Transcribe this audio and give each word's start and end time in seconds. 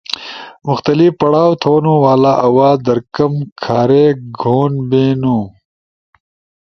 مختلف 0.67 1.11
پڑھاؤ 1.21 1.51
تھونُو 1.61 1.95
والا 2.05 2.33
آواز 2.47 2.77
در 2.87 2.99
کم 3.15 3.33
کھری 3.63 4.05
گہون 4.39 4.71
بیِنُو۔ 4.89 5.37